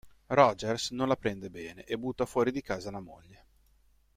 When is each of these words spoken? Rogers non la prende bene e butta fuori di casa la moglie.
Rogers 0.31 0.89
non 0.89 1.07
la 1.07 1.15
prende 1.15 1.51
bene 1.51 1.83
e 1.83 1.95
butta 1.95 2.25
fuori 2.25 2.51
di 2.51 2.63
casa 2.63 2.89
la 2.89 2.99
moglie. 3.01 3.45